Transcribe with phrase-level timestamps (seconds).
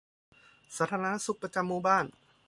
[0.77, 2.05] สาธารณสุขประจำหมู่บ้าน